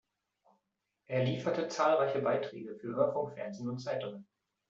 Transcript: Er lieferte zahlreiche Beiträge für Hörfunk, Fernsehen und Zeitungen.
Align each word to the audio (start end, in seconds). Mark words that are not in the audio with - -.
Er 1.05 1.25
lieferte 1.25 1.67
zahlreiche 1.67 2.23
Beiträge 2.23 2.73
für 2.75 2.95
Hörfunk, 2.95 3.35
Fernsehen 3.35 3.69
und 3.69 3.77
Zeitungen. 3.77 4.27